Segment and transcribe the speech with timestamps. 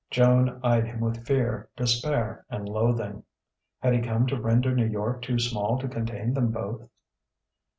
[0.09, 3.23] Joan eyed him with fear, despair, and loathing.
[3.83, 6.89] Had he come to render New York too small to contain them both?